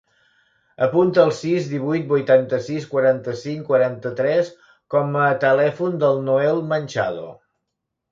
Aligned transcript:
Apunta 0.83 1.19
el 1.23 1.33
sis, 1.39 1.65
divuit, 1.73 2.07
vuitanta-sis, 2.13 2.87
quaranta-cinc, 2.93 3.61
quaranta-tres 3.67 4.49
com 4.95 5.19
a 5.27 5.27
telèfon 5.45 5.99
del 6.05 6.19
Noel 6.31 6.63
Manchado. 6.73 7.29